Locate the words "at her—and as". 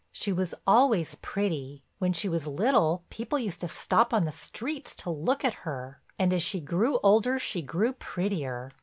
5.45-6.41